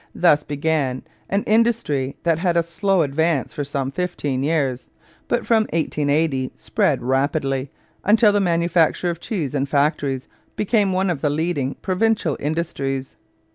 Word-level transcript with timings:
Thus 0.15 0.41
began 0.41 1.03
an 1.29 1.43
industry 1.43 2.15
that 2.23 2.39
had 2.39 2.57
a 2.57 2.63
slow 2.63 3.03
advance 3.03 3.53
for 3.53 3.63
some 3.63 3.91
fifteen 3.91 4.41
years, 4.41 4.89
but 5.27 5.45
from 5.45 5.65
1880 5.73 6.53
spread 6.55 7.03
rapidly, 7.03 7.69
until 8.03 8.31
the 8.31 8.39
manufacture 8.39 9.11
of 9.11 9.19
cheese 9.19 9.53
in 9.53 9.67
factories 9.67 10.27
became 10.55 10.91
one 10.91 11.11
of 11.11 11.21
the 11.21 11.29
leading 11.29 11.75
provincial 11.83 12.35
industries. 12.39 13.15